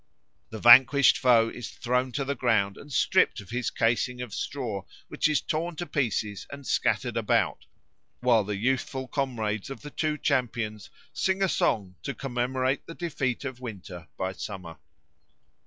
[0.49, 4.83] The vanquished foe is thrown to the ground and stripped of his casing of straw,
[5.09, 7.67] which is torn to pieces and scattered about,
[8.19, 13.45] while the youthful comrades of the two champions sing a song to commemorate the defeat
[13.45, 14.77] of Winter by Summer.